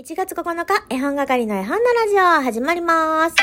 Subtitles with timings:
[0.00, 3.36] 1月9日、絵本係の絵本のラジオ、始まります。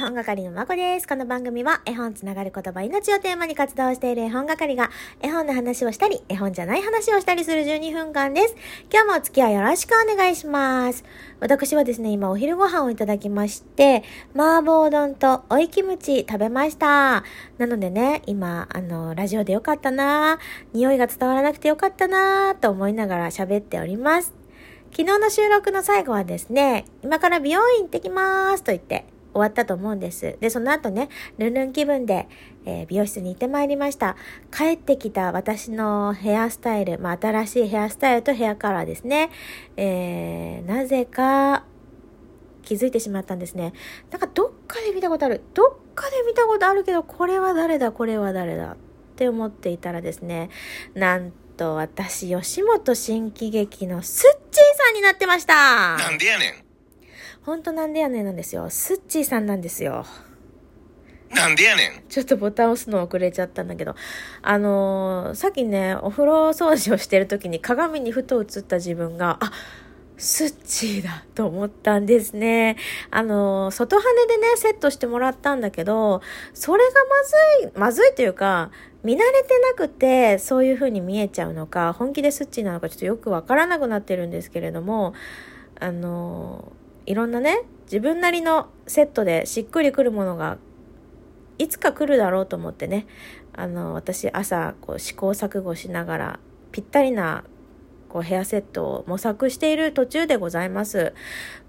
[0.00, 1.06] 絵本係のまこです。
[1.06, 4.90] この番組は、絵本つながる言葉、命をテーマに活動している絵本係が、
[5.20, 8.56] 絵本の話をしたり、絵本じゃない話をしたりする12分間です。
[8.90, 11.04] 今日もお付き合いよろしくお願いします。
[11.38, 14.02] 私はですね、今お昼ご飯をいただきまして、
[14.34, 17.22] 麻婆丼とおいキムチ食べました。
[17.58, 20.38] なのでね、今、あの、ラジオでよかったな
[20.72, 24.32] 匂いが伝わらなくてよかったなと思いながら喋っております。
[24.92, 30.36] 昨日の収録の最後はですね、今から美容院行ってきますと言って終わったと思うんです。
[30.40, 32.28] で、その後ね、ルンルン気分で、
[32.64, 34.16] えー美容室に行ってまいりました。
[34.50, 39.30] 帰ってきた私のヘアスタイル、まあ、新しいヘアスタイルとヘアカラーですね。
[39.76, 41.64] えー、なぜか、
[42.62, 43.72] 気づいてしまったんですね。
[44.10, 45.42] なんかどっかで見たことある。
[45.54, 48.76] どっかで見たことあるけど、これは誰だ、これは誰だっ
[49.16, 50.50] て思っていたらですね、
[50.94, 55.96] なんと私、吉本新喜劇のスッチーさんになってました。
[55.96, 56.69] なんでやねん
[57.42, 58.68] ほんとなんでやねんなんですよ。
[58.70, 60.04] スッチーさんなんですよ。
[61.32, 61.34] ん。
[61.34, 62.08] なんでやねん？
[62.08, 63.94] ちょっとボタン押すの遅れちゃったんだけど、
[64.42, 69.52] あのーさっきね、お風呂掃除をしてる時に鏡にふと映った自分が、あ、
[70.18, 72.76] スッチーだと思ったんですね。
[73.10, 76.20] あのー外羽でね、セットしてもらったんだけど、
[76.52, 77.24] それがま
[77.62, 78.70] ずい、まずいというか、
[79.02, 85.14] 見慣れてなくて、そういう風に見えちゃうのか、本気でスッチーなのかちょっとよくわからなくなってるんですけれども、
[85.78, 86.79] あのー
[87.10, 90.58] いろんなね、自分なりのセットでしっくりくるものが
[91.58, 93.08] いつか来るだろうと思ってね、
[93.52, 97.42] あの、私朝こう試行錯誤しながらぴったりな
[98.08, 101.12] こうヘアセットを模索している途中でございます。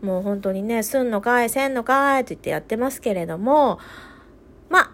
[0.03, 3.80] もう本当にね、すんのかい、せんのかいって言ってやってますけれども、
[4.69, 4.92] まあ、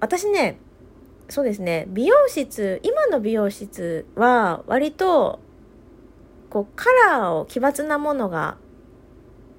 [0.00, 0.58] 私ね、
[1.28, 5.38] そうですね、美容室、今の美容室は割と、
[6.48, 8.56] こうカラーを奇抜なものが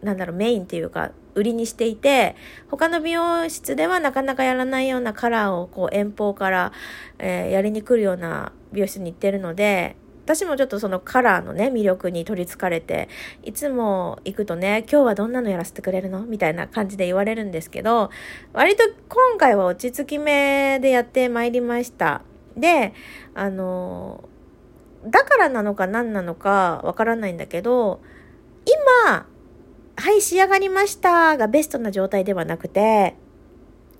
[0.07, 2.35] なんだろう、メインっていうか、売りにしていて、
[2.71, 6.71] 他の美容室ではなかなかやらないようなカラーをこう遠方から、
[7.19, 9.95] えーやりに来るような美容室に行ってるので、
[10.25, 13.07] 私もちょっとそのカラーのね、魅力に取り憑かれて、
[13.43, 16.25] いつも行くとね、今日はどんなのやらせてくれるの？
[16.25, 18.09] みたいな感じで言われるんですけど、
[18.51, 22.23] 割と今回は落ち着き目でやってまいりました。
[22.57, 22.93] で、
[23.35, 24.27] あの
[25.05, 28.01] だからなのか何なのかわからないんだけど、
[29.05, 29.27] 今、
[29.99, 33.15] はい、仕上がりましたがベストな状態ではなくて、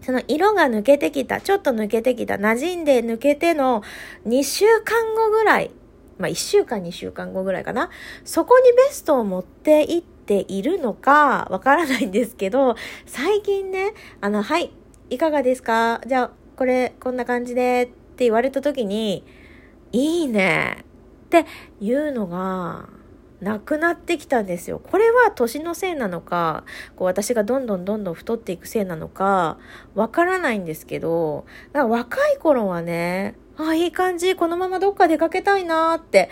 [0.02, 3.82] その色が抜けてきた、ちょっと抜けてきた、馴染んで抜けての
[4.28, 5.72] 2週間後ぐらい、
[6.20, 7.90] まあ1週間2週間後ぐらいかな。
[8.24, 12.76] そこにベストを持っていっているのかわからないんですけど、
[13.08, 14.72] 最近ね、あの、はい、
[15.10, 16.02] いかがですか？
[16.06, 19.26] じゃあ、これ、こんな感じでって言われた時に、
[19.92, 20.86] いいね
[21.26, 21.46] って
[21.82, 22.88] いうのが、
[23.42, 24.80] なくなってきたんですよ。
[24.80, 26.64] これは年のせいなのか、
[26.96, 29.58] こう私がどんどんどんどん太っていくせいなのか、
[29.96, 36.30] わからないんですけど、だから若い頃はね、あ、いい感じ、このままどっか出かけたいなって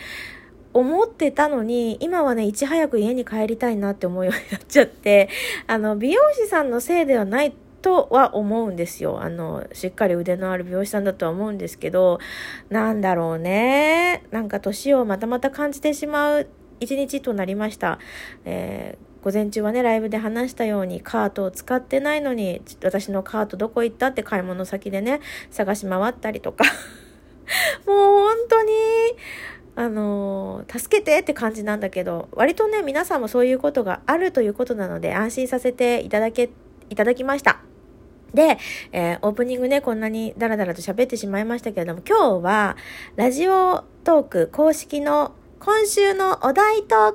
[0.72, 5.28] 思ってたのに、今はね、いち早く家に帰りたいなって思うようになっちゃって、
[5.66, 9.22] あの、美容師さんのせいではないとは思うんですよ。
[9.22, 12.18] あの、しっかり腕のある美容師さんだとは思うんですけど、
[12.68, 14.24] なんだろうね。
[14.32, 16.46] なんか年をまたまた感じてしまう
[16.80, 17.98] 一日となりました。
[18.44, 25.18] えー午前中はね、ライブで話したようにカートを使ってないのに、私のカートどこ行ったって買い物先でね、
[25.50, 26.64] 探し回ったりとか。
[27.88, 28.72] もう本当に、
[29.74, 36.50] あのー助けてって感じなんだけど、割とね、皆さんもそういうことがあるということなので、安心させていただけ、
[36.88, 37.58] いただきました。
[38.32, 38.58] で、
[38.92, 42.76] えーオープニングね、こんなにダラダラと喋ってしまいましたけれども、今日は、
[43.16, 47.12] ラジオトーク公式の今週のお題トー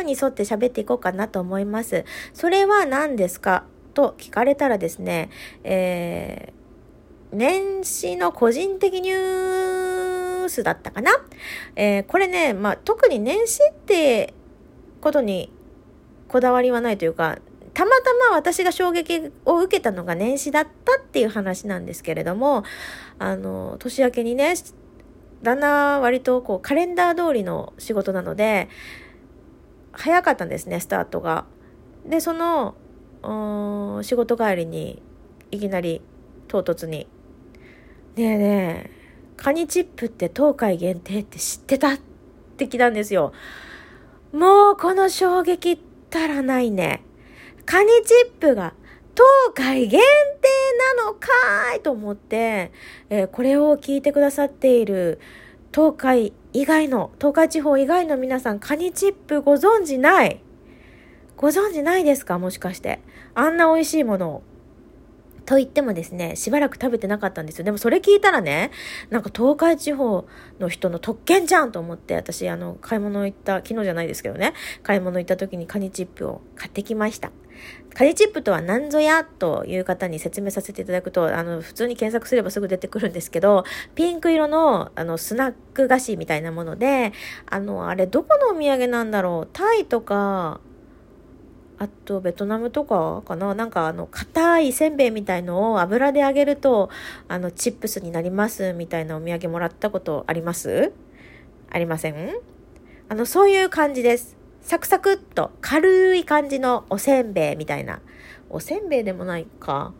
[0.00, 2.04] クに沿って喋っていこうかなと思います。
[2.34, 3.64] それは何ですか？
[3.94, 5.30] と聞かれたらですね、
[5.64, 6.58] えー
[7.30, 11.12] 年始の個人的ニュースだったかな？
[11.76, 14.32] えーこれね、まあ、特に年始って
[15.02, 15.52] ことに
[16.26, 17.38] こだわりはないというか、
[17.74, 22.64] たまたま私が衝撃を受けたのが年始だったっていう話なんですけれども、
[23.18, 24.54] あの、年明けにね、
[25.42, 28.68] だんだん割とこうカレンダー通りの仕事なので、
[29.92, 31.46] 早かったんですね、スタートが。
[32.06, 32.74] で、その、
[34.02, 35.02] 仕事帰りに、
[35.50, 36.02] いきなり、
[36.46, 37.08] 唐突に、
[38.16, 38.90] ねえねえ、
[39.36, 41.98] カニチップって東海限定って知ってたっ
[42.56, 43.32] て来たんですよ。
[44.32, 45.78] もうこの衝撃っ
[46.10, 47.02] たらないね。
[47.64, 48.74] カニチップが
[49.18, 50.06] 東海限定
[50.96, 52.70] なのかーいと思って、
[53.10, 55.18] えーこれを聞いてくださっている
[55.74, 60.40] 東海以外の、東海地方以外の皆さん、カニチップご存知ない？
[61.36, 62.38] ご存知ないですか？
[62.38, 63.00] もしかして。
[63.34, 64.42] あんな美味しいものを。
[65.46, 67.64] と言ってもですね、しばらく食べてなかったんですよ。
[67.64, 68.70] でもそれ聞いたらね、
[69.10, 70.28] なんか東海地方
[70.60, 74.52] の人の特権じゃんと思って、私、あの、買い物行った、昨日じゃないですけどね、
[74.84, 77.32] 買い物行った時にカニチップを買ってきました。
[77.94, 83.64] カニチップとは何ぞやという方に説明させていただくと、あの、普通に検索すればすぐ出てくるんですけど、
[83.94, 87.12] ピンク色の、あの、スナック菓子みたいなもので、
[87.46, 90.60] あの、あれ、どこのお土産なんだろうタイとか、
[91.80, 93.54] あと、ベトナムとかかな？
[93.54, 96.90] なんかあの、硬いせんべいみたいのを油で揚げると、
[97.28, 100.92] あの、チップスになりますみたいなお土産もらったことあります？
[101.70, 102.36] ありません？
[103.08, 104.37] あの、そういう感じです。
[104.60, 108.00] サクサクっと軽い感じのおせんべいみたいな。
[108.50, 109.92] おせんべいでもないか。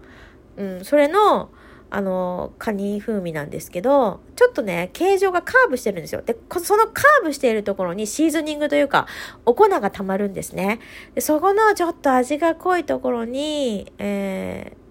[0.56, 1.50] うん、それの、
[1.90, 6.22] あの、カニ風味なんですけど、ちょっとね、形状がカーブしてるんですよ。
[6.22, 9.06] で、そのカーブしているところにシーズニングというか、
[9.46, 10.80] お粉が溜まるんですね。
[11.14, 14.88] で、そこのちょっと味が濃いところに、えー、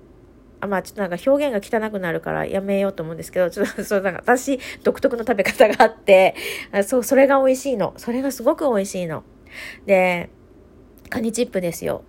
[0.59, 6.35] あまあちょっとなんか表現が汚くなるからやめようと思うんですけど、 ちょっとそうなんか私独特の食べ方があって、
[6.83, 7.93] そう、それが美味しいの。
[7.97, 9.23] それがすごく美味しいの。
[9.85, 10.29] で、
[11.09, 12.03] カニチップですよ。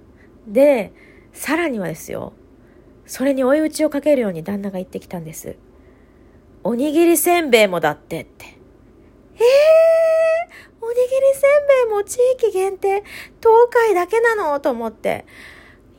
[0.46, 0.92] で、
[1.32, 2.32] さらにはですよ、
[3.06, 5.56] それに追い打ちをかけるように旦那が言ってきたんです。
[6.64, 8.46] おにぎりせんべいもだってって。
[8.46, 13.04] えー、おにぎりせんべいも地域限定、
[13.40, 14.58] 東海だけなの？
[14.60, 15.24] と思って。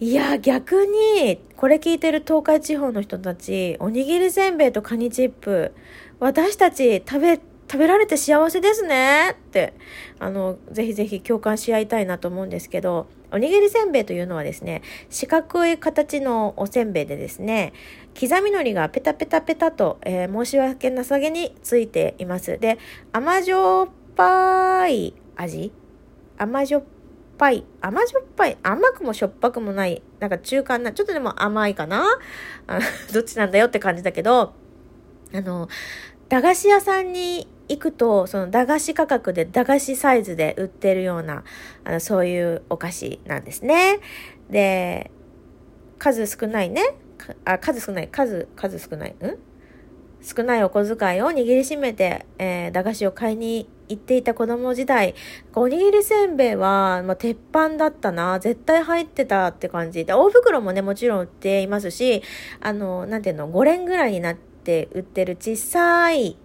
[0.01, 5.73] いや、逆に、これ聞いてる東海地方の人たち、おにぎりせんべいとカニチップ、
[6.19, 7.39] 私たち食べ
[7.71, 9.75] 食べられて幸せですねって、
[10.17, 17.73] あの、ぜひぜひ共感し合いたいなと思うんですけど、おにぎりせんべいというのはですね、四角い形のおせんべいでですね、
[18.19, 22.57] 刻み海苔がペタペタペタと、えー、申し訳なさげについています。
[22.57, 22.79] で、
[23.11, 25.71] 甘じょっぱい味？
[26.39, 26.83] 甘じょっ
[27.37, 32.03] ぱい、甘じょっぱい、甘くもしょっぱくもない、なんか中間な、ちょっとでも甘いかな？
[33.13, 34.53] どっちなんだよって感じだけど、
[35.35, 35.69] あの、
[36.29, 41.43] 駄菓子屋さんに行くと、その駄菓子価格で駄菓子サイズで売ってるような、
[41.83, 43.99] あの、そういうお菓子なんですね。
[44.49, 45.11] で、
[45.99, 46.95] 数少ないね。
[47.45, 49.15] あ、数少ない、数、数少ない、ん？
[50.21, 55.15] 少ないお小遣いを握りしめて、えー、駄菓子を買いに行っていた子供時代、
[55.55, 58.39] おにぎりせんべいは、まあ、鉄板だったな。
[58.39, 62.21] 絶対入ってたって感じで、大袋もね、もちろん売っていますし、
[62.59, 66.37] あの、なんていうの、5連ぐらいになって売ってる小さい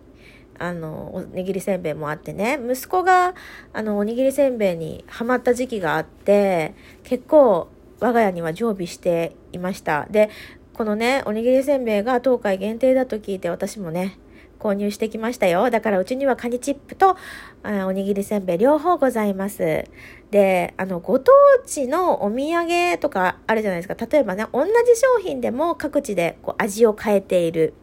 [0.58, 3.34] あの、おにぎりせんべいもあってね、息子が、
[3.72, 7.68] あの、おにぎりせんべいにハマった時期があって、結構、
[8.00, 10.06] 我が家には常備していました。
[10.10, 10.30] で、
[10.74, 14.18] このね、おにぎりせんべいが東海限定だと聞いて、私もね、
[14.64, 15.68] 購入してきましたよ。
[15.68, 17.16] だからうちにはカニチップと
[17.62, 19.84] あおにぎりせんべい両方ございます。
[20.30, 21.32] で、あの、ご当
[21.66, 24.06] 地のお土産とかあるじゃないですか。
[24.06, 27.74] 例えばね、同じ商品でも各地でこう味を変えている。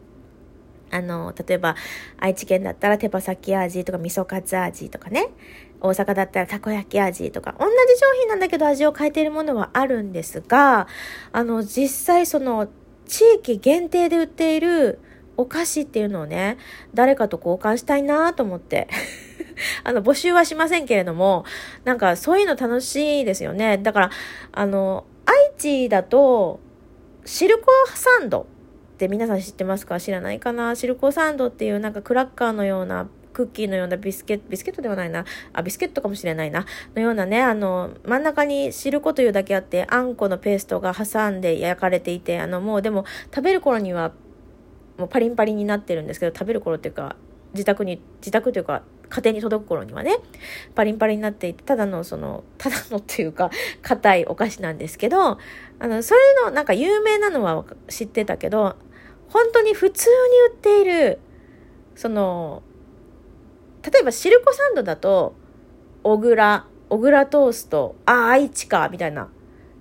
[0.92, 1.74] あの、例えば、
[2.18, 5.30] 愛知県だったら手羽先味とか味噌カツ味とかね。
[5.80, 10.86] 大阪だったらたこ焼き味とか、同じ商品なんだけど味を変えているものはあるんですが、
[11.32, 12.68] あの、実際その、
[13.06, 15.00] 地域限定で売っている
[15.36, 16.56] お菓子っていうのをね、
[16.94, 18.88] 誰かと交換したいなと思って。
[19.84, 21.44] あの、募集はしませんけれども、
[21.84, 23.78] なんかそういうの楽しいですよね。
[23.78, 24.10] だから、
[24.52, 26.60] あの、愛知だと、
[27.24, 28.46] シルコサンド
[29.02, 30.76] って皆さん知ってますか知らないかな？
[30.76, 35.24] シルコサンドっていうなんかクラッカーのようなクッキーのようなビスケット、ビスケットではないな。
[35.52, 36.66] あ、ビスケットかもしれないな。
[36.94, 43.04] のようなね、あの、真ん中にシルコというだけあって、あんこのペーストが挟んで焼かれていて、あの、もうでも
[43.34, 44.12] 食べる頃には、
[44.98, 47.16] もうパリンパリンになってるんですけど、食べる頃っていうか、
[47.54, 50.18] 自宅に、自宅というか、家庭に届く頃にはね、
[50.74, 55.38] パリンパリンになっていて、ただのその、ただのっていうか、硬いお菓子なんですけど、あ
[55.80, 58.76] の、それのなんか有名なのは知ってたけど、
[59.32, 61.18] 本当に普通に売っている、
[61.94, 62.62] その、
[63.82, 65.34] 例えばシルコサンドだと、
[66.02, 69.30] 小倉、小倉トースト、あ、愛知か、みたいな、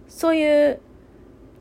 [0.08, 0.80] そういう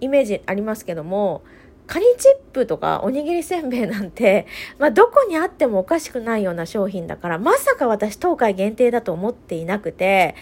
[0.01, 1.43] イメージありますけども、
[1.91, 4.47] カニチップとかおにぎりせんべいなんて、
[4.79, 10.37] まあ、どこにあってもおかしくないような商品だから、まさか私東海限定だと思っていなくて、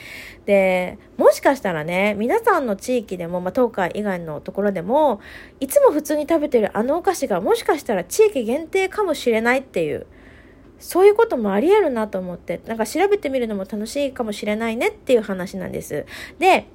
[0.45, 5.23] で、もしかしたらね、皆さんの地域でも、まあ、東海以外のところでも、
[5.59, 10.07] いつも普通に食べてるあのお菓子がもしかしたら地域限定かもしれないっていう、
[10.79, 16.05] そういうこともあり得るなと思って、なんか調べてみるのも楽しいかもしれないねっていう話なんです。
[16.39, 16.67] で、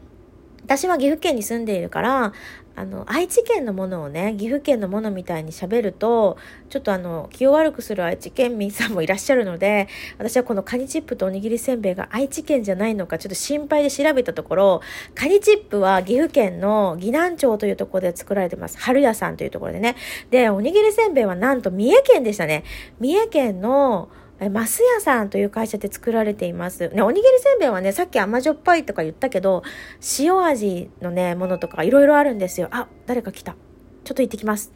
[0.63, 2.33] 私は岐阜県に住んでいるから、
[2.75, 6.37] あの、愛知県のものをね、岐阜県のものみたいに喋ると、
[6.69, 14.81] ちょっとあの、気を悪くする愛知県民さんもいらっしゃるので、私はこのカニチップとおにぎりせんべいが愛知県じゃないのか、ちょっと心配で調べたところ、
[15.13, 18.79] カニチップは岐阜県の岐南町というところで作られてます。
[18.79, 19.95] 春屋さんというところでね。
[20.31, 22.63] で、おにぎりせんべいはなんと三重県でしたね。
[22.99, 24.09] 三重県の、
[24.51, 26.89] マスヤさんという会社で作られています。
[26.89, 29.63] ね、おにぎりせんべいはね、さっき甘じょっぱいとか言ったけど、
[30.19, 32.67] 塩味のね、ものとかいろいろあるんですよ。
[32.71, 33.55] あ、誰か来た。
[34.03, 34.71] ちょっと行ってきます。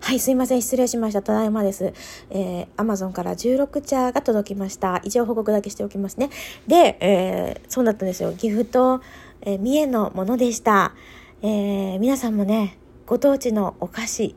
[0.00, 0.62] はい、すいません。
[0.62, 1.22] 失礼しました。
[1.22, 1.92] ただいまです。
[2.30, 5.00] えー、アマゾンから16茶が届きました。
[5.04, 6.30] 以上報告だけしておきますね。
[6.66, 8.32] で、えー、そうだったんですよ。
[8.32, 9.00] 岐阜と、
[9.42, 10.94] えー、三重のものでした。
[11.40, 14.34] えー、皆さんもね、ご当地のお菓子、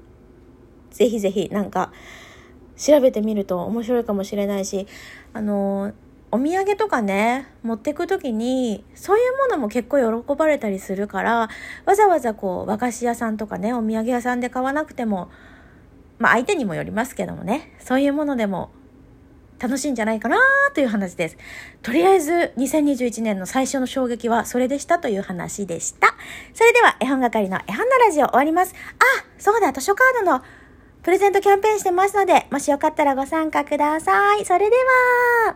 [0.92, 1.92] ぜひぜひ、なんか、
[2.77, 4.88] 調べてみると面白いかもしれないし、
[5.34, 5.94] あの、
[6.32, 11.50] お土産とかね、持ってくときに、そういうものも結構喜ばれたりするから、
[11.86, 15.29] わざわざこう、和菓子屋さんとかね、お土産屋さんで買わなくても、
[16.20, 18.72] まあ相手にもよりますけどもね、そういうものでも
[19.60, 20.38] 楽しいんじゃないかな
[20.74, 21.38] という話です。
[21.82, 26.15] とりあえず2021年の最初の衝撃はそれでしたという話でした。
[26.53, 28.75] それでは絵本係の絵本のラジオ終わります。
[29.00, 30.41] あ、そうだ、図書カードの
[31.06, 34.44] プレゼントキャンペーンしてますので、もしよかったらご参加ください。
[34.44, 35.56] それでは、